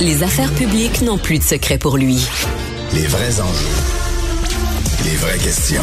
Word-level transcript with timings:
Les 0.00 0.22
affaires 0.22 0.52
publiques 0.52 1.02
n'ont 1.02 1.18
plus 1.18 1.38
de 1.38 1.42
secret 1.42 1.76
pour 1.76 1.96
lui. 1.96 2.24
Les 2.94 3.06
vrais 3.06 3.40
enjeux. 3.40 3.66
Les 5.04 5.16
vraies 5.16 5.38
questions. 5.38 5.82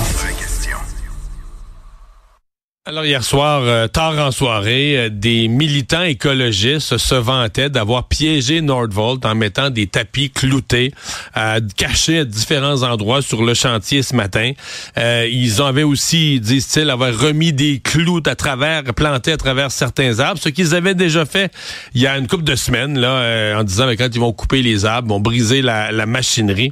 Alors 2.87 3.03
hier 3.03 3.23
soir, 3.23 3.63
euh, 3.63 3.87
tard 3.87 4.15
en 4.19 4.29
soirée, 4.29 4.95
euh, 4.95 5.09
des 5.09 5.47
militants 5.47 6.03
écologistes 6.03 6.99
se 6.99 7.15
vantaient 7.15 7.71
d'avoir 7.71 8.07
piégé 8.07 8.61
Nordvolt 8.61 9.25
en 9.25 9.33
mettant 9.33 9.71
des 9.71 9.87
tapis 9.87 10.29
cloutés, 10.29 10.93
euh, 11.35 11.59
cachés 11.77 12.19
à 12.19 12.25
différents 12.25 12.83
endroits 12.83 13.23
sur 13.23 13.43
le 13.43 13.55
chantier 13.55 14.03
ce 14.03 14.15
matin. 14.15 14.51
Euh, 14.99 15.27
ils 15.31 15.63
avaient 15.63 15.81
aussi, 15.81 16.39
disent-ils, 16.39 16.91
avoir 16.91 17.17
remis 17.17 17.53
des 17.53 17.79
clous 17.79 18.21
à 18.27 18.35
travers, 18.35 18.83
plantés 18.93 19.31
à 19.31 19.37
travers 19.37 19.71
certains 19.71 20.19
arbres, 20.19 20.39
ce 20.39 20.49
qu'ils 20.49 20.75
avaient 20.75 20.93
déjà 20.93 21.25
fait 21.25 21.51
il 21.95 22.03
y 22.03 22.05
a 22.05 22.15
une 22.19 22.27
couple 22.27 22.43
de 22.43 22.55
semaines, 22.55 22.99
là, 22.99 23.57
en 23.57 23.63
disant 23.63 23.87
que 23.87 23.95
quand 23.95 24.09
ils 24.13 24.19
vont 24.19 24.31
couper 24.31 24.61
les 24.61 24.85
arbres, 24.85 25.07
vont 25.07 25.19
briser 25.19 25.63
la, 25.63 25.91
la 25.91 26.05
machinerie. 26.05 26.71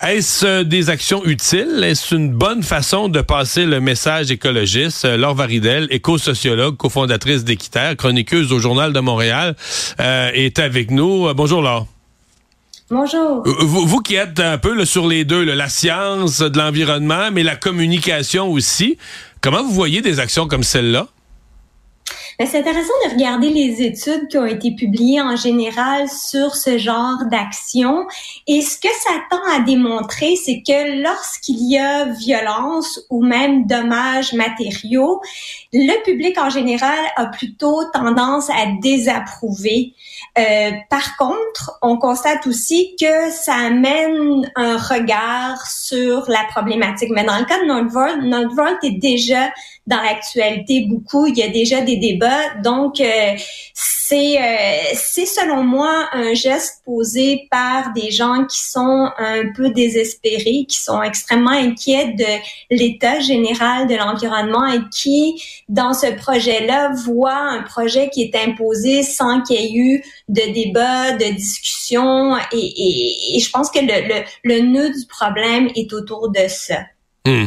Est-ce 0.00 0.46
euh, 0.46 0.64
des 0.64 0.90
actions 0.90 1.24
utiles? 1.24 1.82
Est-ce 1.82 2.14
une 2.14 2.30
bonne 2.30 2.62
façon 2.62 3.08
de 3.08 3.20
passer 3.20 3.66
le 3.66 3.80
message 3.80 4.30
écologiste? 4.30 5.04
Euh, 5.04 5.16
Laure 5.16 5.34
Varidel, 5.34 5.88
éco-sociologue, 5.90 6.76
cofondatrice 6.76 7.42
d'Équiterre, 7.42 7.96
chroniqueuse 7.96 8.52
au 8.52 8.60
Journal 8.60 8.92
de 8.92 9.00
Montréal, 9.00 9.56
euh, 9.98 10.30
est 10.34 10.60
avec 10.60 10.92
nous. 10.92 11.34
bonjour 11.34 11.62
Laure. 11.62 11.88
Bonjour. 12.90 13.42
Vous, 13.44 13.86
vous, 13.86 13.98
qui 13.98 14.14
êtes 14.14 14.38
un 14.38 14.56
peu 14.56 14.72
là, 14.72 14.86
sur 14.86 15.08
les 15.08 15.24
deux, 15.24 15.42
là, 15.42 15.56
la 15.56 15.68
science 15.68 16.38
de 16.38 16.56
l'environnement, 16.56 17.30
mais 17.32 17.42
la 17.42 17.56
communication 17.56 18.48
aussi, 18.48 18.98
comment 19.40 19.64
vous 19.64 19.72
voyez 19.72 20.00
des 20.00 20.20
actions 20.20 20.46
comme 20.46 20.62
celle-là? 20.62 21.08
Ben, 22.38 22.46
c'est 22.46 22.60
intéressant 22.60 22.92
de 23.04 23.14
regarder 23.14 23.50
les 23.50 23.82
études 23.82 24.28
qui 24.28 24.38
ont 24.38 24.46
été 24.46 24.70
publiées 24.70 25.20
en 25.20 25.34
général 25.34 26.08
sur 26.08 26.54
ce 26.54 26.78
genre 26.78 27.24
d'action. 27.28 28.06
Et 28.46 28.62
ce 28.62 28.78
que 28.78 28.86
ça 29.00 29.10
tend 29.28 29.42
à 29.50 29.58
démontrer, 29.58 30.36
c'est 30.36 30.62
que 30.64 31.02
lorsqu'il 31.02 31.68
y 31.68 31.76
a 31.76 32.04
violence 32.04 33.00
ou 33.10 33.24
même 33.24 33.66
dommages 33.66 34.34
matériaux, 34.34 35.20
le 35.72 36.00
public 36.04 36.38
en 36.38 36.48
général 36.48 37.00
a 37.16 37.26
plutôt 37.26 37.82
tendance 37.92 38.48
à 38.50 38.66
désapprouver. 38.80 39.94
Euh, 40.38 40.70
par 40.90 41.16
contre, 41.16 41.76
on 41.82 41.98
constate 41.98 42.46
aussi 42.46 42.94
que 43.00 43.32
ça 43.32 43.54
amène 43.54 44.48
un 44.54 44.76
regard 44.76 45.66
sur 45.66 46.30
la 46.30 46.44
problématique. 46.50 47.10
Mais 47.10 47.24
dans 47.24 47.38
le 47.38 47.46
cas 47.46 47.60
de 47.60 47.66
Nordvolt, 47.66 48.22
Nordvolt 48.22 48.78
est 48.84 49.00
déjà 49.00 49.50
dans 49.88 50.02
l'actualité 50.02 50.86
beaucoup. 50.86 51.26
Il 51.26 51.36
y 51.36 51.42
a 51.42 51.48
déjà 51.48 51.80
des 51.80 51.96
débats. 51.96 52.54
Donc, 52.62 53.00
euh, 53.00 53.34
c'est 53.74 54.38
euh, 54.38 54.94
c'est 54.94 55.24
selon 55.24 55.64
moi 55.64 56.08
un 56.12 56.34
geste 56.34 56.82
posé 56.84 57.48
par 57.50 57.92
des 57.94 58.10
gens 58.10 58.44
qui 58.44 58.60
sont 58.60 59.08
un 59.18 59.50
peu 59.56 59.70
désespérés, 59.70 60.66
qui 60.68 60.78
sont 60.78 61.02
extrêmement 61.02 61.50
inquiets 61.50 62.12
de 62.12 62.76
l'état 62.76 63.18
général 63.20 63.86
de 63.86 63.94
l'environnement 63.96 64.66
et 64.66 64.80
qui, 64.92 65.42
dans 65.68 65.94
ce 65.94 66.14
projet-là, 66.14 66.92
voient 67.04 67.32
un 67.32 67.62
projet 67.62 68.10
qui 68.10 68.22
est 68.22 68.36
imposé 68.36 69.02
sans 69.02 69.40
qu'il 69.42 69.60
y 69.60 69.64
ait 69.64 69.72
eu 69.72 70.04
de 70.28 70.52
débat, 70.52 71.12
de 71.12 71.34
discussion. 71.34 72.36
Et, 72.52 72.58
et, 72.58 73.36
et 73.36 73.40
je 73.40 73.50
pense 73.50 73.70
que 73.70 73.78
le, 73.78 73.86
le, 74.06 74.24
le, 74.44 74.60
nœud 74.60 74.90
du 74.90 75.06
problème 75.06 75.68
est 75.74 75.92
autour 75.94 76.30
de 76.30 76.46
ça. 76.46 76.80
Hmm. 77.26 77.46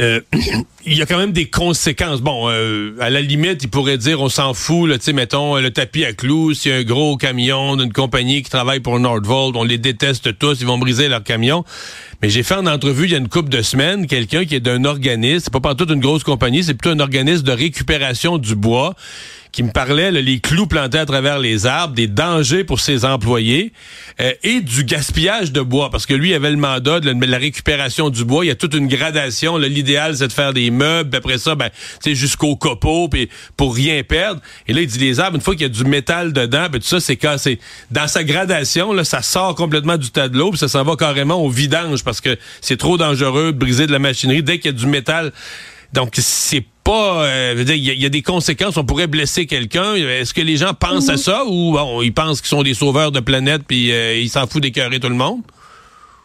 Euh, 0.00 0.20
il 0.84 0.96
y 0.96 1.02
a 1.02 1.06
quand 1.06 1.18
même 1.18 1.32
des 1.32 1.46
conséquences. 1.46 2.20
Bon, 2.20 2.48
euh, 2.48 2.94
à 3.00 3.10
la 3.10 3.20
limite, 3.20 3.62
il 3.62 3.68
pourrait 3.68 3.98
dire 3.98 4.20
on 4.20 4.28
s'en 4.28 4.54
fout, 4.54 4.90
tu 4.92 4.98
sais, 5.00 5.12
mettons 5.12 5.56
le 5.56 5.70
tapis 5.70 6.04
à 6.04 6.12
clous, 6.12 6.52
a 6.66 6.74
un 6.74 6.82
gros 6.82 7.16
camion 7.16 7.76
d'une 7.76 7.92
compagnie 7.92 8.42
qui 8.42 8.50
travaille 8.50 8.80
pour 8.80 8.98
Nordvolt, 8.98 9.56
on 9.56 9.64
les 9.64 9.78
déteste 9.78 10.38
tous, 10.38 10.60
ils 10.60 10.66
vont 10.66 10.78
briser 10.78 11.08
leur 11.08 11.22
camion. 11.22 11.64
Mais 12.22 12.30
j'ai 12.30 12.42
fait 12.42 12.54
en 12.54 12.66
entrevue 12.66 13.04
il 13.04 13.12
y 13.12 13.14
a 13.14 13.18
une 13.18 13.28
couple 13.28 13.48
de 13.48 13.62
semaines 13.62 14.06
quelqu'un 14.06 14.44
qui 14.44 14.54
est 14.54 14.60
d'un 14.60 14.84
organisme, 14.84 15.40
c'est 15.44 15.52
pas 15.52 15.60
partout 15.60 15.86
une 15.92 16.00
grosse 16.00 16.24
compagnie, 16.24 16.62
c'est 16.62 16.74
plutôt 16.74 16.94
un 16.94 17.00
organisme 17.00 17.42
de 17.42 17.52
récupération 17.52 18.38
du 18.38 18.54
bois 18.54 18.94
qui 19.56 19.62
me 19.62 19.70
parlait 19.70 20.10
là, 20.10 20.20
les 20.20 20.38
clous 20.38 20.66
plantés 20.66 20.98
à 20.98 21.06
travers 21.06 21.38
les 21.38 21.64
arbres, 21.64 21.94
des 21.94 22.08
dangers 22.08 22.62
pour 22.62 22.78
ses 22.78 23.06
employés 23.06 23.72
euh, 24.20 24.34
et 24.42 24.60
du 24.60 24.84
gaspillage 24.84 25.50
de 25.50 25.62
bois 25.62 25.88
parce 25.88 26.04
que 26.04 26.12
lui 26.12 26.34
avait 26.34 26.50
le 26.50 26.58
mandat 26.58 27.00
de 27.00 27.10
la, 27.24 27.38
récupération 27.38 28.10
du 28.10 28.26
bois. 28.26 28.44
Il 28.44 28.48
y 28.48 28.50
a 28.50 28.54
toute 28.54 28.74
une 28.74 28.86
gradation. 28.86 29.56
L'idéal 29.56 30.14
c'est 30.14 30.28
de 30.28 30.32
faire 30.34 30.52
des 30.52 30.70
meubles, 30.70 31.08
puis 31.08 31.16
après 31.16 31.38
ça, 31.38 31.54
ben, 31.54 31.70
jusqu'au 32.04 32.54
copeaux, 32.56 33.08
puis 33.08 33.30
pour 33.56 33.74
rien 33.74 34.02
perdre. 34.02 34.42
Et 34.68 34.74
là 34.74 34.82
il 34.82 34.88
dit 34.88 34.98
les 34.98 35.20
arbres 35.20 35.36
une 35.36 35.42
fois 35.42 35.54
qu'il 35.54 35.62
y 35.62 35.70
a 35.70 35.70
du 35.70 35.84
métal 35.84 36.34
dedans, 36.34 36.66
ben 36.70 36.78
tout 36.78 36.86
ça 36.86 37.00
c'est 37.00 37.16
cassé. 37.16 37.58
Dans 37.90 38.08
sa 38.08 38.24
gradation 38.24 38.92
là, 38.92 39.04
ça 39.04 39.22
sort 39.22 39.54
complètement 39.54 39.96
du 39.96 40.10
tas 40.10 40.28
de 40.28 40.36
l'eau, 40.36 40.54
ça 40.54 40.68
s'en 40.68 40.84
va 40.84 40.96
carrément 40.96 41.36
au 41.36 41.48
vidange 41.48 42.04
parce 42.04 42.20
que 42.20 42.36
c'est 42.60 42.76
trop 42.76 42.98
dangereux 42.98 43.54
de 43.54 43.58
briser 43.58 43.86
de 43.86 43.92
la 43.92 44.00
machinerie 44.00 44.42
dès 44.42 44.58
qu'il 44.58 44.72
y 44.72 44.74
a 44.74 44.78
du 44.78 44.86
métal. 44.86 45.32
Donc 45.94 46.12
c'est 46.18 46.66
pas, 46.86 47.24
euh, 47.24 47.64
il 47.66 48.00
y, 48.00 48.06
a 48.06 48.08
des 48.08 48.22
conséquences. 48.22 48.76
On 48.76 48.84
pourrait 48.84 49.08
blesser 49.08 49.46
quelqu'un. 49.46 49.94
Est-ce 49.96 50.32
que 50.32 50.40
les 50.40 50.56
gens 50.56 50.72
pensent 50.72 51.08
à 51.08 51.14
mhm. 51.14 51.18
ça 51.18 51.44
ou 51.44 51.72
bon, 51.72 52.00
ils 52.00 52.14
pensent 52.14 52.40
qu'ils 52.40 52.48
sont 52.48 52.62
des 52.62 52.74
sauveurs 52.74 53.10
de 53.10 53.18
planète 53.18 53.62
puis 53.66 53.90
euh, 53.90 54.16
ils 54.16 54.30
s'en 54.30 54.46
foutent 54.46 54.62
d'écœurer 54.62 55.00
tout 55.00 55.08
le 55.08 55.16
monde? 55.16 55.40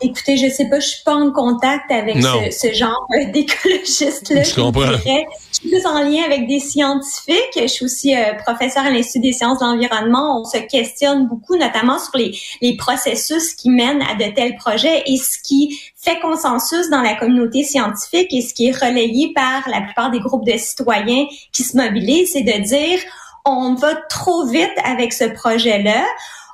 Écoutez, 0.02 0.38
je 0.38 0.50
sais 0.50 0.68
pas, 0.68 0.80
je 0.80 0.88
suis 0.88 1.04
pas 1.04 1.14
en 1.14 1.32
contact 1.32 1.92
avec 1.92 2.18
ce, 2.18 2.74
genre 2.74 3.08
d'écologiste-là. 3.32 4.44
Je 4.44 4.56
comprends. 4.56 4.92
Je 4.94 5.60
suis 5.60 5.70
plus 5.70 5.86
en 5.86 6.02
lien 6.04 6.24
avec 6.26 6.48
des 6.48 6.60
scientifiques. 6.60 7.56
Je 7.56 7.68
suis 7.68 7.86
aussi 7.86 8.16
euh, 8.16 8.34
professeur 8.46 8.84
à 8.84 8.90
l'Institut 8.90 9.20
des 9.20 9.34
sciences 9.34 9.60
de 9.60 9.66
l'environnement. 9.66 10.42
On 10.42 10.46
se 10.46 10.58
questionne 10.58 11.28
beaucoup, 11.28 11.56
notamment 11.56 12.00
sur 12.00 12.18
les, 12.18 12.36
les 12.62 12.76
processus 12.78 13.54
qui 13.54 13.70
mènent 13.70 14.02
à 14.02 14.16
de 14.16 14.34
tels 14.34 14.56
projets 14.56 15.04
et 15.06 15.18
ce 15.18 15.38
qui 15.44 15.80
fait 15.96 16.20
consensus 16.20 16.90
dans 16.90 17.02
la 17.02 17.14
communauté 17.16 17.64
scientifique 17.64 18.34
et 18.34 18.42
ce 18.42 18.56
qui 18.56 18.68
est 18.68 18.76
relayé 18.76 19.34
par 19.36 19.70
la 19.70 19.82
plupart 19.82 20.10
des 20.10 20.20
groupes 20.20 20.46
de 20.46 20.58
citoyens 20.58 21.28
qui 21.52 21.64
se 21.64 21.78
mobilisent, 21.78 22.32
c'est 22.34 22.42
de 22.42 22.64
dire 22.64 23.00
on 23.46 23.76
va 23.76 23.96
trop 24.10 24.46
vite 24.46 24.74
avec 24.84 25.14
ce 25.14 25.26
projet-là 25.26 26.04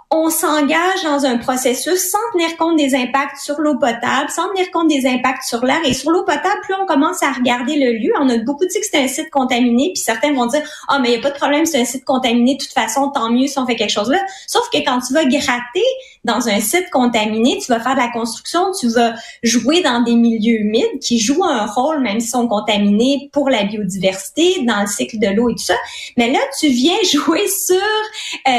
on 0.09 0.29
s'engage 0.29 1.03
dans 1.03 1.25
un 1.25 1.37
processus 1.37 1.99
sans 1.99 2.17
tenir 2.31 2.55
compte 2.55 2.77
des 2.77 2.95
impacts 2.95 3.39
sur 3.43 3.59
l'eau 3.59 3.77
potable, 3.77 4.29
sans 4.29 4.47
tenir 4.49 4.71
compte 4.71 4.87
des 4.87 5.05
impacts 5.05 5.43
sur 5.43 5.65
l'air. 5.65 5.79
Et 5.83 5.93
sur 5.93 6.11
l'eau 6.11 6.23
potable, 6.23 6.61
plus 6.63 6.75
on 6.81 6.85
commence 6.85 7.21
à 7.23 7.31
regarder 7.31 7.77
le 7.77 7.91
lieu, 7.91 8.13
on 8.21 8.29
a 8.29 8.37
beaucoup 8.37 8.65
dit 8.65 8.79
que 8.79 8.85
c'est 8.89 9.03
un 9.03 9.07
site 9.09 9.29
contaminé, 9.29 9.91
puis 9.93 10.01
certains 10.01 10.31
vont 10.33 10.45
dire 10.45 10.61
«Ah, 10.87 10.99
mais 10.99 11.09
il 11.09 11.11
n'y 11.11 11.17
a 11.17 11.21
pas 11.21 11.31
de 11.31 11.37
problème, 11.37 11.65
c'est 11.65 11.81
un 11.81 11.85
site 11.85 12.05
contaminé, 12.05 12.55
de 12.55 12.59
toute 12.59 12.71
façon, 12.71 13.09
tant 13.09 13.29
mieux 13.29 13.47
si 13.47 13.59
on 13.59 13.65
fait 13.65 13.75
quelque 13.75 13.91
chose 13.91 14.09
là.» 14.09 14.19
Sauf 14.47 14.69
que 14.71 14.77
quand 14.77 14.99
tu 15.05 15.13
vas 15.13 15.25
gratter 15.25 15.83
dans 16.23 16.47
un 16.47 16.59
site 16.61 16.89
contaminé, 16.91 17.57
tu 17.57 17.69
vas 17.71 17.81
faire 17.81 17.95
de 17.95 17.99
la 17.99 18.09
construction, 18.09 18.71
tu 18.79 18.87
vas 18.87 19.13
jouer 19.43 19.81
dans 19.81 20.01
des 20.03 20.15
milieux 20.15 20.61
humides 20.61 20.99
qui 21.01 21.19
jouent 21.19 21.43
un 21.43 21.65
rôle, 21.65 22.01
même 22.01 22.21
s'ils 22.21 22.29
sont 22.29 22.47
contaminés, 22.47 23.29
pour 23.33 23.49
la 23.49 23.65
biodiversité, 23.65 24.63
dans 24.63 24.81
le 24.81 24.87
cycle 24.87 25.19
de 25.19 25.27
l'eau 25.27 25.49
et 25.49 25.53
tout 25.53 25.63
ça. 25.63 25.75
Mais 26.15 26.31
là, 26.31 26.39
tu 26.59 26.67
viens 26.67 26.95
jouer 27.11 27.45
sur 27.47 27.75
euh, 27.75 28.51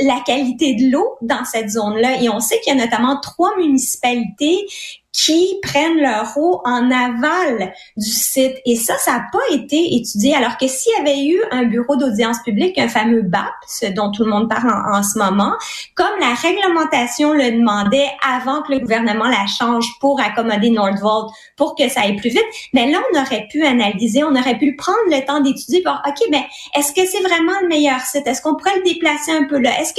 la 0.00 0.20
qualité 0.30 0.74
de 0.74 0.92
l'eau 0.92 1.16
dans 1.22 1.44
cette 1.44 1.70
zone-là. 1.70 2.22
Et 2.22 2.28
on 2.28 2.40
sait 2.40 2.60
qu'il 2.60 2.76
y 2.76 2.80
a 2.80 2.84
notamment 2.84 3.18
trois 3.20 3.56
municipalités 3.58 4.66
qui 5.12 5.58
prennent 5.62 5.98
leur 5.98 6.36
eau 6.36 6.60
en 6.64 6.90
aval 6.90 7.72
du 7.96 8.10
site. 8.10 8.56
Et 8.64 8.76
ça, 8.76 8.96
ça 8.98 9.12
n'a 9.12 9.24
pas 9.32 9.42
été 9.52 9.96
étudié. 9.96 10.34
Alors 10.36 10.56
que 10.56 10.68
s'il 10.68 10.92
y 10.96 11.00
avait 11.00 11.24
eu 11.24 11.40
un 11.50 11.64
bureau 11.64 11.96
d'audience 11.96 12.38
publique, 12.44 12.78
un 12.78 12.88
fameux 12.88 13.22
BAP, 13.22 13.50
ce 13.66 13.86
dont 13.86 14.10
tout 14.12 14.24
le 14.24 14.30
monde 14.30 14.48
parle 14.48 14.70
en, 14.70 15.02
ce 15.02 15.18
moment, 15.18 15.54
comme 15.94 16.18
la 16.20 16.34
réglementation 16.34 17.32
le 17.32 17.50
demandait 17.52 18.08
avant 18.26 18.62
que 18.62 18.72
le 18.72 18.78
gouvernement 18.78 19.26
la 19.26 19.46
change 19.46 19.86
pour 20.00 20.20
accommoder 20.20 20.70
Nordvolt, 20.70 21.32
pour 21.56 21.74
que 21.74 21.88
ça 21.88 22.02
aille 22.02 22.16
plus 22.16 22.30
vite, 22.30 22.44
mais 22.72 22.86
ben 22.86 22.92
là, 22.92 22.98
on 23.12 23.20
aurait 23.20 23.46
pu 23.50 23.64
analyser, 23.64 24.22
on 24.22 24.34
aurait 24.34 24.58
pu 24.58 24.76
prendre 24.76 24.98
le 25.08 25.24
temps 25.26 25.40
d'étudier, 25.40 25.82
pour, 25.82 26.00
OK, 26.06 26.30
ben, 26.30 26.42
est-ce 26.76 26.92
que 26.92 27.04
c'est 27.06 27.22
vraiment 27.22 27.58
le 27.62 27.68
meilleur 27.68 28.00
site? 28.00 28.26
Est-ce 28.26 28.42
qu'on 28.42 28.54
pourrait 28.54 28.76
le 28.76 28.82
déplacer 28.84 29.32
un 29.32 29.44
peu 29.44 29.58
là? 29.58 29.78
Est-ce 29.80 29.92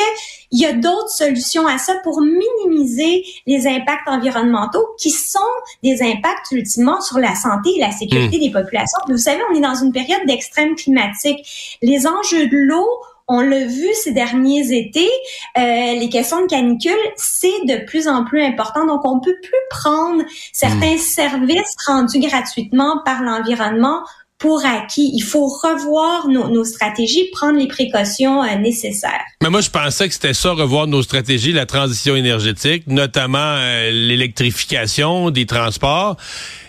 qu'il 0.52 0.62
y 0.62 0.66
a 0.66 0.74
d'autres 0.74 1.10
solutions 1.10 1.66
à 1.66 1.78
ça 1.78 1.96
pour 2.04 2.22
minimiser 2.22 3.24
les 3.48 3.68
impacts 3.68 4.08
environnementaux 4.08 4.86
qui 5.00 5.10
sont 5.10 5.40
des 5.84 6.02
impacts 6.02 6.52
ultimement 6.52 7.02
sur 7.02 7.20
la 7.20 7.36
santé 7.36 7.72
et 7.78 7.80
la 7.80 7.92
sécurité 7.92 8.38
hmm. 8.38 8.42
des 8.42 8.52
populations. 8.52 9.00
vous 9.08 9.18
savez, 9.18 9.42
on 9.52 9.56
est 9.56 9.62
dans 9.62 9.76
une 9.76 9.92
période 9.92 10.22
d'extrême 10.28 10.76
climatique. 10.76 11.78
Les 11.82 12.06
enjeux 12.08 12.48
de 12.48 12.58
l'eau 12.58 12.88
on 13.28 13.40
l'a 13.40 13.64
vu 13.64 13.88
ces 13.94 14.12
derniers 14.12 14.78
étés, 14.78 15.10
euh, 15.58 15.62
les 15.62 16.10
questions 16.10 16.42
de 16.42 16.48
canicule, 16.48 16.92
c'est 17.16 17.66
de 17.66 17.86
plus 17.86 18.10
en 18.10 18.26
plus 18.26 18.42
important. 18.42 18.86
Donc, 18.86 19.06
on 19.06 19.22
peut 19.22 19.38
plus 19.42 19.54
prendre 19.70 20.22
certains 20.52 20.96
hmm. 20.96 20.98
services 20.98 21.76
rendus 21.88 22.20
gratuitement 22.20 23.02
par 23.06 23.24
l'environnement 23.24 24.02
pour 24.42 24.66
acquis. 24.66 25.12
Il 25.14 25.22
faut 25.22 25.46
revoir 25.46 26.28
nos, 26.28 26.66
stratégies, 26.66 27.30
prendre 27.32 27.60
les 27.60 27.68
précautions 27.68 28.44
euh, 28.44 28.56
nécessaires. 28.56 29.22
Mais 29.42 29.50
moi, 29.50 29.62
je 29.62 29.70
pensais 29.70 30.08
que 30.08 30.14
c'était 30.14 30.34
ça, 30.34 30.52
revoir 30.52 30.88
nos 30.88 31.04
stratégies, 31.04 31.54
la 31.54 31.68
transition 31.68 32.16
énergétique, 32.16 32.84
notamment 32.88 33.38
euh, 33.40 33.92
l'électrification 33.92 35.30
des 35.30 35.46
transports. 35.46 36.18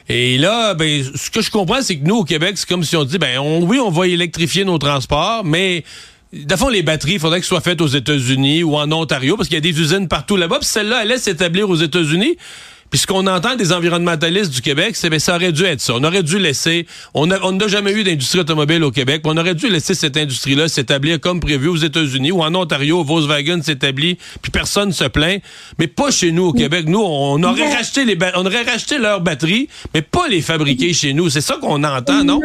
Et 0.08 0.36
là, 0.36 0.74
ben, 0.74 1.02
ce 1.14 1.30
que 1.30 1.40
je 1.40 1.50
comprends, 1.50 1.80
c'est 1.80 1.96
que 1.96 2.04
nous, 2.04 2.16
au 2.16 2.24
Québec, 2.24 2.58
c'est 2.58 2.68
comme 2.68 2.84
si 2.84 2.94
on 2.94 3.04
dit, 3.04 3.16
ben, 3.16 3.38
oui, 3.38 3.80
on 3.80 3.90
va 3.90 4.06
électrifier 4.06 4.64
nos 4.64 4.78
transports, 4.78 5.42
mais 5.44 5.82
D'abord, 6.32 6.70
les 6.70 6.82
batteries, 6.82 7.12
il 7.12 7.20
faudrait 7.20 7.40
qu'elles 7.40 7.46
soient 7.46 7.60
faites 7.60 7.82
aux 7.82 7.88
États-Unis 7.88 8.62
ou 8.62 8.76
en 8.76 8.90
Ontario, 8.90 9.36
parce 9.36 9.50
qu'il 9.50 9.56
y 9.56 9.58
a 9.58 9.60
des 9.60 9.78
usines 9.78 10.08
partout 10.08 10.38
là-bas. 10.38 10.60
Puis 10.60 10.68
celle-là, 10.68 11.02
elle 11.02 11.08
laisse 11.08 11.24
s'établir 11.24 11.68
aux 11.68 11.76
États-Unis. 11.76 12.38
Puis 12.92 13.00
ce 13.00 13.06
qu'on 13.06 13.26
entend 13.26 13.56
des 13.56 13.72
environnementalistes 13.72 14.52
du 14.52 14.60
Québec, 14.60 14.96
c'est 14.96 15.08
que 15.08 15.12
ben, 15.12 15.18
ça 15.18 15.34
aurait 15.34 15.50
dû 15.50 15.64
être 15.64 15.80
ça. 15.80 15.94
On 15.94 16.04
aurait 16.04 16.22
dû 16.22 16.38
laisser. 16.38 16.86
On 17.14 17.26
n'a 17.26 17.66
jamais 17.66 17.90
eu 17.92 18.04
d'industrie 18.04 18.40
automobile 18.40 18.84
au 18.84 18.90
Québec. 18.90 19.22
On 19.24 19.34
aurait 19.38 19.54
dû 19.54 19.70
laisser 19.70 19.94
cette 19.94 20.18
industrie-là 20.18 20.68
s'établir 20.68 21.18
comme 21.18 21.40
prévu 21.40 21.68
aux 21.68 21.76
États-Unis 21.76 22.32
ou 22.32 22.42
en 22.42 22.54
Ontario. 22.54 23.02
Volkswagen 23.02 23.62
s'établit, 23.62 24.18
puis 24.42 24.52
personne 24.52 24.92
se 24.92 25.04
plaint. 25.04 25.40
Mais 25.78 25.86
pas 25.86 26.10
chez 26.10 26.32
nous 26.32 26.48
au 26.48 26.52
Québec. 26.52 26.84
Nous, 26.86 27.00
on 27.00 27.42
aurait 27.42 27.74
racheté 27.74 28.04
les, 28.04 28.18
on 28.36 28.44
aurait 28.44 28.64
racheté 28.64 28.98
leurs 28.98 29.22
batteries, 29.22 29.70
mais 29.94 30.02
pas 30.02 30.28
les 30.28 30.42
fabriquer 30.42 30.92
chez 30.92 31.14
nous. 31.14 31.30
C'est 31.30 31.40
ça 31.40 31.56
qu'on 31.56 31.82
entend, 31.82 32.24
non? 32.24 32.40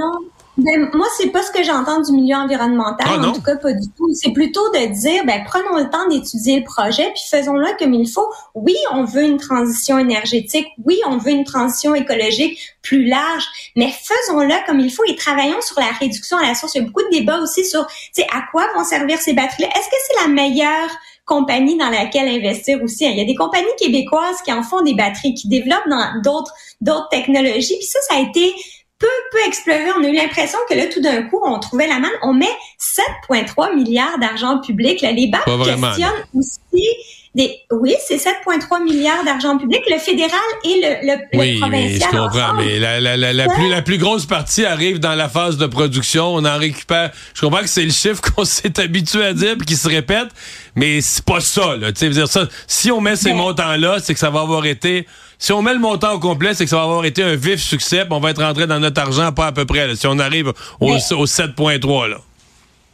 Ben, 0.57 0.89
moi, 0.93 1.05
c'est 1.17 1.29
pas 1.29 1.43
ce 1.43 1.51
que 1.51 1.63
j'entends 1.63 2.01
du 2.01 2.11
milieu 2.11 2.35
environnemental, 2.35 3.07
ah, 3.07 3.27
en 3.27 3.31
tout 3.31 3.43
cas 3.43 3.57
pas 3.57 3.73
du 3.73 3.87
tout. 3.89 4.11
C'est 4.15 4.31
plutôt 4.31 4.67
de 4.71 4.91
dire, 4.91 5.23
ben, 5.23 5.43
prenons 5.45 5.77
le 5.77 5.87
temps 5.87 6.07
d'étudier 6.07 6.59
le 6.59 6.63
projet, 6.63 7.11
puis 7.13 7.23
faisons-le 7.29 7.67
comme 7.77 7.93
il 7.93 8.09
faut. 8.09 8.27
Oui, 8.55 8.75
on 8.91 9.03
veut 9.03 9.23
une 9.23 9.37
transition 9.37 9.99
énergétique, 9.99 10.67
oui, 10.83 10.99
on 11.05 11.17
veut 11.17 11.29
une 11.29 11.43
transition 11.43 11.93
écologique 11.93 12.59
plus 12.81 13.05
large, 13.05 13.43
mais 13.75 13.91
faisons-le 13.91 14.65
comme 14.65 14.79
il 14.79 14.91
faut 14.91 15.03
et 15.07 15.15
travaillons 15.15 15.61
sur 15.61 15.79
la 15.79 15.91
réduction 15.99 16.37
à 16.37 16.47
la 16.47 16.55
source. 16.55 16.73
Il 16.73 16.79
y 16.79 16.81
a 16.81 16.87
beaucoup 16.87 17.03
de 17.03 17.15
débats 17.15 17.39
aussi 17.39 17.63
sur, 17.63 17.85
tu 17.85 17.93
sais, 18.13 18.27
à 18.33 18.41
quoi 18.51 18.65
vont 18.75 18.83
servir 18.83 19.19
ces 19.19 19.33
batteries-là? 19.33 19.69
Est-ce 19.69 19.89
que 19.89 19.95
c'est 20.07 20.27
la 20.27 20.33
meilleure 20.33 20.89
compagnie 21.25 21.77
dans 21.77 21.89
laquelle 21.89 22.29
investir 22.29 22.81
aussi? 22.81 23.05
Il 23.05 23.15
y 23.15 23.21
a 23.21 23.25
des 23.25 23.35
compagnies 23.35 23.67
québécoises 23.77 24.41
qui 24.43 24.51
en 24.51 24.63
font 24.63 24.81
des 24.81 24.95
batteries, 24.95 25.35
qui 25.35 25.49
développent 25.49 25.87
dans 25.87 26.19
d'autres 26.23 26.53
d'autres 26.81 27.09
technologies. 27.09 27.77
Puis 27.77 27.87
ça, 27.87 27.99
ça 28.09 28.15
a 28.17 28.21
été 28.21 28.53
peu, 28.99 29.07
peu 29.31 29.37
exploré. 29.47 29.85
On 29.97 30.03
a 30.03 30.07
eu 30.07 30.15
l'impression 30.15 30.57
que 30.69 30.75
là, 30.75 30.85
tout 30.87 31.01
d'un 31.01 31.23
coup, 31.23 31.39
on 31.43 31.59
trouvait 31.59 31.87
la 31.87 31.99
manne. 31.99 32.11
On 32.23 32.33
met 32.33 32.45
7,3 33.29 33.75
milliards 33.75 34.17
d'argent 34.19 34.59
public. 34.59 35.01
Là, 35.01 35.11
les 35.11 35.27
banques 35.27 35.65
questionnent 35.65 36.25
aussi 36.35 36.59
des, 37.37 37.55
oui, 37.71 37.93
c'est 38.07 38.15
7,3 38.15 38.83
milliards 38.83 39.23
d'argent 39.23 39.59
public, 39.59 39.81
le 39.87 39.99
fédéral 39.99 40.39
et 40.65 40.81
le, 40.81 41.13
le, 41.13 41.37
oui, 41.37 41.59
provincial. 41.59 42.09
Oui, 42.11 42.17
je 42.17 42.17
comprends, 42.17 42.53
mais 42.55 42.79
la, 42.79 42.99
la, 42.99 43.15
la, 43.15 43.31
la 43.31 43.47
plus, 43.47 43.69
la 43.69 43.81
plus 43.83 43.99
grosse 43.99 44.25
partie 44.25 44.65
arrive 44.65 44.99
dans 44.99 45.13
la 45.13 45.29
phase 45.29 45.57
de 45.57 45.67
production. 45.67 46.33
On 46.33 46.43
en 46.45 46.57
récupère. 46.57 47.11
Je 47.35 47.41
comprends 47.41 47.61
que 47.61 47.67
c'est 47.67 47.83
le 47.83 47.91
chiffre 47.91 48.21
qu'on 48.35 48.43
s'est 48.43 48.79
habitué 48.79 49.23
à 49.23 49.33
dire 49.33 49.55
puis 49.55 49.67
qui 49.67 49.75
se 49.75 49.87
répète, 49.87 50.29
mais 50.75 51.01
c'est 51.01 51.23
pas 51.23 51.39
ça, 51.39 51.75
là. 51.77 51.91
Tu 51.91 51.99
sais, 51.99 52.09
dire 52.09 52.27
ça, 52.27 52.47
si 52.65 52.91
on 52.91 53.01
met 53.01 53.15
ces 53.15 53.33
montants-là, 53.33 53.97
c'est 54.01 54.15
que 54.15 54.19
ça 54.19 54.31
va 54.31 54.41
avoir 54.41 54.65
été 54.65 55.05
si 55.39 55.51
on 55.51 55.61
met 55.61 55.73
le 55.73 55.79
montant 55.79 56.13
au 56.13 56.19
complet, 56.19 56.53
c'est 56.53 56.63
que 56.63 56.69
ça 56.69 56.77
va 56.77 56.83
avoir 56.83 57.05
été 57.05 57.23
un 57.23 57.35
vif 57.35 57.61
succès, 57.61 58.05
puis 58.05 58.13
on 58.13 58.19
va 58.19 58.31
être 58.31 58.43
rentré 58.43 58.67
dans 58.67 58.79
notre 58.79 59.01
argent 59.01 59.31
pas 59.31 59.47
à 59.47 59.51
peu 59.51 59.65
près. 59.65 59.95
si 59.95 60.07
on 60.07 60.19
arrive 60.19 60.53
au, 60.79 60.91
au 60.91 61.25
7.3 61.25 62.09
là. 62.09 62.17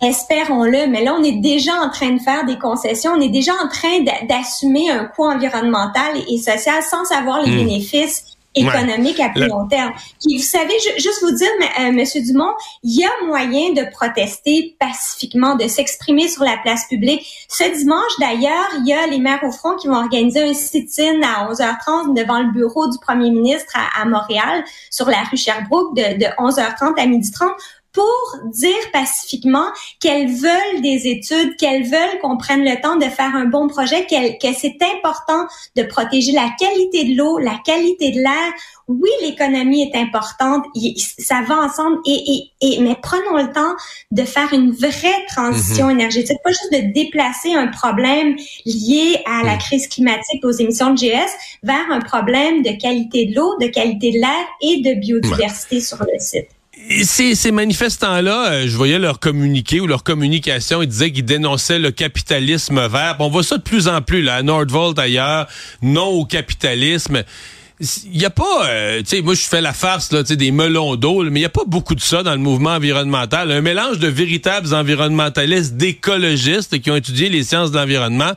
Espérons-le, 0.01 0.87
mais 0.87 1.03
là, 1.03 1.15
on 1.17 1.23
est 1.23 1.39
déjà 1.39 1.71
en 1.75 1.89
train 1.89 2.11
de 2.11 2.19
faire 2.19 2.45
des 2.45 2.57
concessions, 2.57 3.11
on 3.15 3.21
est 3.21 3.29
déjà 3.29 3.53
en 3.53 3.69
train 3.69 4.25
d'assumer 4.27 4.91
un 4.91 5.05
coût 5.05 5.23
environnemental 5.23 6.17
et 6.29 6.37
social 6.37 6.83
sans 6.83 7.05
savoir 7.05 7.41
les 7.41 7.51
hmm. 7.51 7.57
bénéfices 7.57 8.32
économiques 8.55 9.19
à 9.19 9.29
plus 9.29 9.47
long 9.47 9.67
terme. 9.67 9.91
Puis, 10.21 10.37
vous 10.37 10.43
savez, 10.43 10.73
juste 10.97 11.21
vous 11.21 11.31
dire, 11.31 11.49
euh, 11.79 11.91
Monsieur 11.91 12.21
Dumont, 12.21 12.53
il 12.83 12.99
y 12.99 13.05
a 13.05 13.09
moyen 13.25 13.73
de 13.73 13.89
protester 13.91 14.75
pacifiquement, 14.79 15.55
de 15.55 15.67
s'exprimer 15.67 16.27
sur 16.27 16.43
la 16.43 16.57
place 16.57 16.85
publique. 16.87 17.25
Ce 17.49 17.63
dimanche, 17.77 18.11
d'ailleurs, 18.19 18.67
il 18.79 18.87
y 18.87 18.93
a 18.93 19.07
les 19.07 19.19
maires 19.19 19.43
au 19.43 19.51
front 19.51 19.75
qui 19.75 19.87
vont 19.87 19.95
organiser 19.95 20.41
un 20.41 20.53
sit-in 20.53 21.21
à 21.23 21.51
11h30 21.51 22.15
devant 22.15 22.41
le 22.41 22.51
bureau 22.51 22.89
du 22.89 22.97
premier 22.99 23.29
ministre 23.31 23.73
à, 23.95 24.05
Montréal, 24.05 24.63
sur 24.89 25.09
la 25.09 25.23
rue 25.29 25.37
Sherbrooke, 25.37 25.95
de, 25.95 26.17
de 26.17 26.25
11h30 26.37 26.99
à 26.99 27.05
12h30 27.05 27.51
pour 27.93 28.39
dire 28.51 28.91
pacifiquement 28.91 29.67
qu'elles 29.99 30.27
veulent 30.27 30.81
des 30.81 31.07
études, 31.07 31.55
qu'elles 31.57 31.83
veulent 31.83 32.19
qu'on 32.21 32.37
prenne 32.37 32.63
le 32.63 32.81
temps 32.81 32.95
de 32.95 33.05
faire 33.05 33.35
un 33.35 33.45
bon 33.45 33.67
projet, 33.67 34.05
que 34.07 34.47
c'est 34.57 34.77
important 34.95 35.45
de 35.75 35.83
protéger 35.83 36.31
la 36.31 36.49
qualité 36.59 37.05
de 37.05 37.15
l'eau, 37.15 37.37
la 37.37 37.59
qualité 37.63 38.11
de 38.11 38.17
l'air. 38.17 38.53
Oui, 38.87 39.09
l'économie 39.21 39.83
est 39.83 39.97
importante, 39.97 40.65
ça 41.19 41.41
va 41.47 41.61
ensemble, 41.61 41.99
et, 42.05 42.49
et, 42.61 42.81
mais 42.81 42.97
prenons 43.01 43.37
le 43.37 43.53
temps 43.53 43.75
de 44.11 44.23
faire 44.23 44.51
une 44.51 44.71
vraie 44.71 45.25
transition 45.29 45.85
mhm. 45.85 45.91
énergétique, 45.91 46.37
pas 46.43 46.49
juste 46.49 46.73
de 46.73 46.93
déplacer 46.93 47.53
un 47.53 47.67
problème 47.67 48.35
lié 48.65 49.21
à 49.25 49.43
la 49.45 49.53
mhm. 49.53 49.59
crise 49.59 49.87
climatique, 49.87 50.43
aux 50.43 50.51
émissions 50.51 50.93
de 50.93 50.97
GS, 50.97 51.31
vers 51.61 51.89
un 51.91 52.01
problème 52.01 52.63
de 52.63 52.71
qualité 52.71 53.27
de 53.27 53.35
l'eau, 53.35 53.55
de 53.61 53.67
qualité 53.67 54.11
de 54.11 54.17
l'air 54.17 54.45
et 54.61 54.81
de 54.81 54.99
biodiversité 54.99 55.79
sur 55.79 55.99
le 55.99 56.19
site 56.19 56.49
ces, 57.03 57.35
ces 57.35 57.51
manifestants-là, 57.51 58.51
euh, 58.51 58.67
je 58.67 58.75
voyais 58.75 58.99
leur 58.99 59.19
communiqué 59.19 59.79
ou 59.79 59.87
leur 59.87 60.03
communication, 60.03 60.81
ils 60.81 60.87
disaient 60.87 61.11
qu'ils 61.11 61.25
dénonçaient 61.25 61.79
le 61.79 61.91
capitalisme 61.91 62.87
vert. 62.87 63.15
On 63.19 63.29
voit 63.29 63.43
ça 63.43 63.57
de 63.57 63.63
plus 63.63 63.87
en 63.87 64.01
plus 64.01 64.21
là, 64.21 64.35
à 64.35 64.43
Nordvolt 64.43 64.97
ailleurs, 64.99 65.47
non 65.81 66.07
au 66.07 66.25
capitalisme 66.25 67.23
il 68.05 68.21
y 68.21 68.25
a 68.25 68.29
pas, 68.29 68.67
euh, 68.67 68.99
tu 68.99 69.17
sais, 69.17 69.21
moi 69.21 69.33
je 69.33 69.43
fais 69.43 69.61
la 69.61 69.73
farce 69.73 70.11
là, 70.11 70.23
des 70.23 70.51
melons 70.51 70.95
d'eau, 70.95 71.23
mais 71.23 71.39
il 71.39 71.43
y 71.43 71.45
a 71.45 71.49
pas 71.49 71.65
beaucoup 71.65 71.95
de 71.95 72.01
ça 72.01 72.23
dans 72.23 72.31
le 72.31 72.37
mouvement 72.37 72.71
environnemental. 72.71 73.51
Un 73.51 73.61
mélange 73.61 73.99
de 73.99 74.07
véritables 74.07 74.73
environnementalistes, 74.73 75.75
d'écologistes 75.75 76.79
qui 76.79 76.91
ont 76.91 76.95
étudié 76.95 77.29
les 77.29 77.43
sciences 77.43 77.71
de 77.71 77.77
l'environnement, 77.77 78.31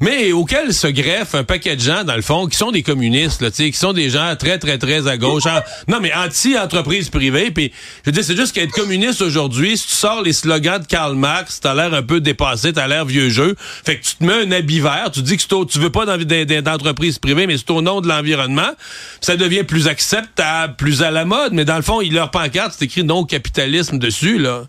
mais 0.00 0.32
auquel 0.32 0.72
se 0.72 0.86
greffe 0.86 1.34
un 1.34 1.44
paquet 1.44 1.76
de 1.76 1.80
gens 1.80 2.04
dans 2.04 2.16
le 2.16 2.22
fond 2.22 2.46
qui 2.46 2.56
sont 2.56 2.70
des 2.70 2.82
communistes, 2.82 3.42
là, 3.42 3.50
qui 3.50 3.72
sont 3.72 3.92
des 3.92 4.10
gens 4.10 4.34
très 4.36 4.58
très 4.58 4.78
très 4.78 5.06
à 5.06 5.16
gauche. 5.16 5.44
non, 5.88 5.98
mais 6.00 6.12
anti-entreprise 6.14 7.08
privée. 7.10 7.50
Puis 7.50 7.72
je 8.04 8.10
dire, 8.10 8.24
c'est 8.24 8.36
juste 8.36 8.54
qu'être 8.54 8.72
communiste 8.72 9.22
aujourd'hui, 9.22 9.76
si 9.76 9.88
tu 9.88 9.94
sors 9.94 10.22
les 10.22 10.32
slogans 10.32 10.80
de 10.80 10.86
Karl 10.86 11.14
Marx, 11.14 11.60
t'as 11.60 11.74
l'air 11.74 11.94
un 11.94 12.02
peu 12.02 12.20
dépassé, 12.20 12.72
t'as 12.72 12.86
l'air 12.86 13.04
vieux 13.04 13.28
jeu. 13.28 13.54
Fait 13.58 13.98
que 13.98 14.04
tu 14.04 14.14
te 14.16 14.24
mets 14.24 14.44
un 14.44 14.50
habit 14.52 14.80
vert, 14.80 15.10
tu 15.12 15.22
dis 15.22 15.36
que 15.36 15.64
tu 15.64 15.78
veux 15.78 15.90
pas 15.90 16.06
d'entreprise 16.06 17.18
privée, 17.18 17.46
mais 17.46 17.56
c'est 17.56 17.70
au 17.70 17.82
nom 17.82 18.00
de 18.00 18.08
l'environnement 18.08 18.72
ça 19.20 19.36
devient 19.36 19.64
plus 19.64 19.88
acceptable, 19.88 20.76
plus 20.76 21.02
à 21.02 21.10
la 21.10 21.24
mode. 21.24 21.52
Mais 21.52 21.64
dans 21.64 21.76
le 21.76 21.82
fond, 21.82 22.00
il 22.00 22.14
leur 22.14 22.30
pancarte, 22.30 22.74
c'est 22.78 22.84
écrit 22.84 23.04
non 23.04 23.24
capitalisme 23.24 23.98
dessus, 23.98 24.38
là. 24.38 24.64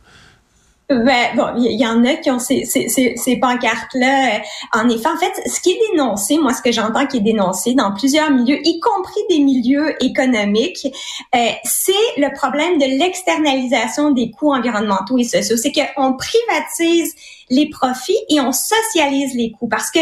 Ben, 0.90 1.36
bon, 1.36 1.54
il 1.56 1.80
y, 1.80 1.86
en 1.86 2.04
a 2.04 2.16
qui 2.16 2.32
ont 2.32 2.40
ces, 2.40 2.66
ces, 2.66 2.90
ces, 2.90 3.38
pancartes-là. 3.38 4.38
Euh, 4.38 4.40
en 4.74 4.90
effet, 4.90 5.08
en 5.08 5.18
fait, 5.18 5.32
ce 5.48 5.62
qui 5.62 5.70
est 5.70 5.80
dénoncé, 5.92 6.40
moi, 6.40 6.52
ce 6.52 6.64
que 6.64 6.72
j'entends 6.72 7.06
qui 7.06 7.18
est 7.18 7.22
dénoncé 7.22 7.76
dans 7.76 7.94
plusieurs 7.94 8.32
milieux, 8.32 8.58
y 8.64 8.80
compris 8.80 9.22
des 9.30 9.38
milieux 9.40 10.04
économiques, 10.04 10.88
euh, 11.36 11.50
c'est 11.64 11.92
le 12.18 12.34
problème 12.34 12.80
de 12.80 12.86
l'externalisation 12.86 14.10
des 14.10 14.32
coûts 14.32 14.52
environnementaux 14.52 15.20
et 15.20 15.26
sociaux. 15.26 15.58
C'est 15.58 15.72
qu'on 15.72 16.14
privatise 16.14 17.14
les 17.52 17.70
profits 17.70 18.18
et 18.30 18.40
on 18.42 18.52
socialise 18.52 19.36
les 19.36 19.52
coûts 19.52 19.68
parce 19.68 19.92
que 19.92 20.00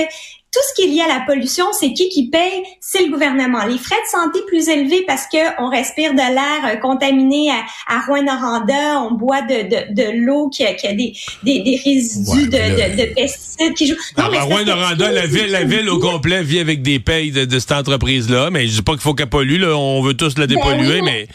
tout 0.58 0.64
ce 0.70 0.74
qui 0.74 0.88
est 0.88 0.92
lié 0.92 1.02
à 1.02 1.20
la 1.20 1.24
pollution, 1.26 1.66
c'est 1.72 1.94
qui 1.94 2.10
qui 2.10 2.30
paye? 2.30 2.64
C'est 2.82 3.06
le 3.06 3.12
gouvernement. 3.12 3.64
Les 3.66 3.78
frais 3.78 3.96
de 3.96 4.10
santé 4.10 4.40
plus 4.48 4.68
élevés 4.70 5.04
parce 5.06 5.28
que 5.28 5.38
on 5.62 5.70
respire 5.70 6.14
de 6.14 6.18
l'air 6.18 6.66
euh, 6.66 6.78
contaminé 6.78 7.52
à, 7.52 7.96
à 7.96 8.00
Rouen-Noranda, 8.08 9.02
on 9.02 9.14
boit 9.14 9.42
de, 9.42 9.70
de, 9.70 9.94
de 9.94 10.26
l'eau 10.26 10.50
qui 10.50 10.66
a, 10.66 10.74
qui 10.74 10.88
a 10.88 10.94
des, 10.94 11.14
des, 11.44 11.60
des 11.60 11.80
résidus 11.84 12.48
de, 12.48 12.58
de, 12.58 13.02
de, 13.02 13.14
pesticides 13.14 13.74
qui 13.76 13.88
jouent. 13.88 13.98
Non, 14.18 14.34
à 14.34 14.42
Rouen-Noranda, 14.42 15.12
la 15.12 15.28
ville, 15.28 15.52
la 15.52 15.64
ville 15.64 15.90
au 15.90 16.00
complet 16.00 16.42
vit 16.42 16.60
avec 16.60 16.82
des 16.82 17.00
payes 17.00 17.30
de, 17.30 17.60
cette 17.60 17.74
entreprise-là. 17.74 18.50
Mais 18.50 18.66
je 18.66 18.78
dis 18.78 18.82
pas 18.82 18.94
qu'il 18.94 19.02
faut 19.02 19.14
qu'elle 19.14 19.30
pollue, 19.30 19.60
là. 19.60 19.78
On 19.78 20.02
veut 20.02 20.16
tous 20.16 20.40
la 20.40 20.48
ben 20.48 20.56
dépolluer, 20.56 21.04
mais... 21.04 21.28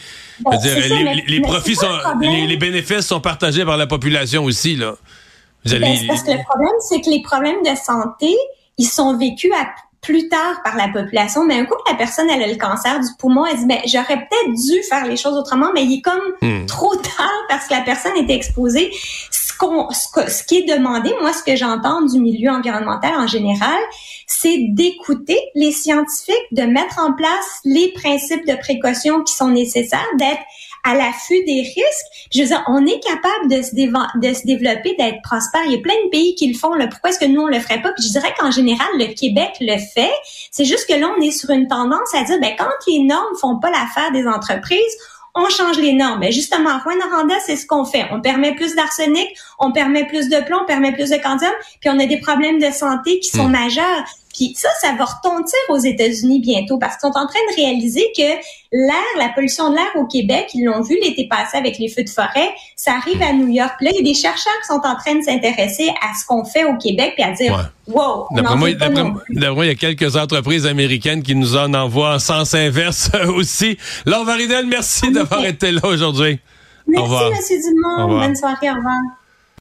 dire, 0.61 1.23
les, 1.27 1.39
profits 1.39 1.75
sont, 1.75 1.87
les, 2.19 2.45
les 2.45 2.57
bénéfices 2.57 3.07
sont 3.07 3.21
partagés 3.21 3.63
par 3.63 3.77
la 3.77 3.87
population 3.87 4.43
aussi, 4.43 4.75
là. 4.75 4.95
Ben, 5.65 5.79
parce 6.07 6.23
que 6.23 6.31
le 6.31 6.43
problème, 6.43 6.75
c'est 6.89 6.99
que 6.99 7.09
les 7.09 7.21
problèmes 7.21 7.61
de 7.63 7.73
santé, 7.77 8.35
ils 8.77 8.87
sont 8.87 9.17
vécus 9.17 9.51
à 9.53 9.67
plus 10.03 10.27
tard 10.27 10.61
par 10.63 10.75
la 10.75 10.89
population, 10.89 11.45
mais 11.45 11.55
un 11.55 11.65
coup 11.65 11.75
que 11.75 11.89
la 11.89 11.97
personne 11.97 12.29
elle 12.29 12.43
a 12.43 12.47
le 12.47 12.57
cancer 12.57 12.99
du 12.99 13.07
poumon, 13.17 13.45
elle 13.45 13.57
dit 13.57 13.65
ben 13.65 13.79
j'aurais 13.85 14.17
peut-être 14.17 14.53
dû 14.53 14.83
faire 14.83 15.05
les 15.05 15.15
choses 15.15 15.35
autrement, 15.37 15.71
mais 15.73 15.85
il 15.85 15.97
est 15.97 16.01
comme 16.01 16.21
hmm. 16.41 16.65
trop 16.65 16.93
tard 16.95 17.31
parce 17.47 17.67
que 17.67 17.73
la 17.73 17.81
personne 17.81 18.15
est 18.17 18.29
exposée. 18.29 18.91
Ce, 19.31 19.57
qu'on, 19.57 19.89
ce, 19.91 20.43
qui 20.43 20.57
est 20.57 20.77
demandé, 20.77 21.13
moi 21.21 21.31
ce 21.31 21.41
que 21.41 21.55
j'entends 21.55 22.01
du 22.01 22.19
milieu 22.19 22.51
environnemental 22.51 23.13
en 23.15 23.27
général, 23.27 23.79
c'est 24.27 24.57
d'écouter 24.71 25.39
les 25.55 25.71
scientifiques, 25.71 26.35
de 26.51 26.63
mettre 26.63 26.99
en 26.99 27.13
place 27.13 27.59
les 27.63 27.93
principes 27.93 28.45
de 28.45 28.55
précaution 28.55 29.23
qui 29.23 29.33
sont 29.33 29.49
nécessaires, 29.49 30.09
d'être 30.17 30.41
à 30.83 30.95
l'affût 30.95 31.43
des 31.45 31.61
risques. 31.61 32.27
Je 32.33 32.41
veux 32.41 32.47
dire, 32.47 32.63
on 32.67 32.85
est 32.85 32.99
capable 32.99 33.49
de 33.49 33.61
se, 33.61 33.73
de 33.75 34.33
se 34.33 34.45
développer, 34.45 34.95
d'être 34.97 35.21
prospère. 35.23 35.61
Il 35.65 35.71
y 35.73 35.75
a 35.75 35.81
plein 35.81 35.93
de 36.05 36.09
pays 36.09 36.35
qui 36.35 36.51
le 36.51 36.57
font. 36.57 36.73
Là. 36.73 36.87
Pourquoi 36.87 37.11
est-ce 37.11 37.19
que 37.19 37.25
nous, 37.25 37.41
on 37.41 37.47
le 37.47 37.59
ferait 37.59 37.81
pas? 37.81 37.91
Puis 37.93 38.05
je 38.05 38.11
dirais 38.11 38.33
qu'en 38.37 38.51
général, 38.51 38.87
le 38.97 39.13
Québec 39.13 39.51
le 39.61 39.77
fait. 39.77 40.11
C'est 40.51 40.65
juste 40.65 40.87
que 40.87 40.93
là, 40.93 41.09
on 41.17 41.21
est 41.21 41.31
sur 41.31 41.49
une 41.49 41.67
tendance 41.67 42.13
à 42.13 42.23
dire, 42.23 42.39
ben, 42.39 42.53
quand 42.57 42.69
les 42.87 42.99
normes 42.99 43.35
font 43.39 43.59
pas 43.59 43.71
l'affaire 43.71 44.11
des 44.11 44.27
entreprises, 44.27 44.97
on 45.35 45.49
change 45.49 45.77
les 45.77 45.93
normes. 45.93 46.19
Mais 46.19 46.31
justement, 46.31 46.77
Rouen 46.83 46.95
Noranda, 46.97 47.35
c'est 47.45 47.55
ce 47.55 47.65
qu'on 47.65 47.85
fait. 47.85 48.05
On 48.11 48.21
permet 48.21 48.53
plus 48.53 48.75
d'arsenic, 48.75 49.27
on 49.59 49.71
permet 49.71 50.05
plus 50.05 50.29
de 50.29 50.37
plomb, 50.43 50.59
on 50.61 50.65
permet 50.65 50.91
plus 50.91 51.09
de 51.09 51.17
candium, 51.17 51.51
puis 51.81 51.89
on 51.89 51.99
a 51.99 52.05
des 52.05 52.19
problèmes 52.19 52.59
de 52.59 52.71
santé 52.71 53.19
qui 53.19 53.29
sont 53.29 53.47
hmm. 53.47 53.51
majeurs. 53.51 54.03
Puis 54.33 54.53
ça, 54.57 54.69
ça 54.81 54.93
va 54.97 55.05
retentir 55.05 55.59
aux 55.69 55.77
États-Unis 55.77 56.39
bientôt 56.39 56.77
parce 56.77 56.97
qu'ils 56.97 57.11
sont 57.11 57.17
en 57.17 57.27
train 57.27 57.39
de 57.51 57.55
réaliser 57.55 58.11
que 58.17 58.23
l'air, 58.71 59.03
la 59.17 59.29
pollution 59.29 59.69
de 59.69 59.75
l'air 59.75 59.91
au 59.95 60.05
Québec, 60.05 60.49
ils 60.53 60.63
l'ont 60.63 60.81
vu 60.81 60.97
l'été 61.01 61.27
passé 61.27 61.57
avec 61.57 61.77
les 61.77 61.87
feux 61.87 62.03
de 62.03 62.09
forêt, 62.09 62.49
ça 62.75 62.93
arrive 62.93 63.21
à 63.21 63.31
New 63.33 63.47
York. 63.47 63.73
Là, 63.81 63.91
il 63.93 63.97
y 63.97 63.99
a 63.99 64.03
des 64.03 64.19
chercheurs 64.19 64.53
qui 64.61 64.67
sont 64.67 64.81
en 64.83 64.95
train 64.95 65.15
de 65.15 65.23
s'intéresser 65.23 65.89
à 66.01 66.13
ce 66.19 66.25
qu'on 66.25 66.43
fait 66.43 66.65
au 66.65 66.75
Québec 66.77 67.13
puis 67.15 67.23
à 67.23 67.31
dire, 67.31 67.71
wow, 67.87 68.27
d'après 68.31 68.55
moi, 68.55 68.71
il 69.65 69.67
y 69.67 69.71
a 69.71 69.75
quelques 69.75 70.15
entreprises 70.15 70.65
américaines 70.65 71.21
qui 71.21 71.35
nous 71.35 71.55
en 71.55 71.73
envoient 71.73 72.15
en 72.15 72.19
sens 72.19 72.53
inverse 72.55 73.11
aussi. 73.35 73.77
Laure 74.05 74.25
Varidel, 74.25 74.65
merci 74.65 75.11
d'avoir 75.11 75.45
été 75.45 75.71
là 75.71 75.81
aujourd'hui. 75.83 76.39
Merci, 76.87 77.53
M. 77.53 77.61
Dumont. 77.73 78.19
Bonne 78.19 78.35
soirée. 78.35 78.69
Au 78.71 78.75
revoir. 78.75 79.22